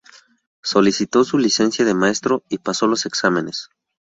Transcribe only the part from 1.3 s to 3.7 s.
licencia de maestro y pasó los exámenes.